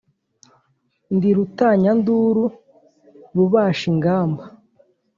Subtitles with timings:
[1.15, 2.43] Ndi Rutanyanduru
[3.35, 4.43] Rubashingamba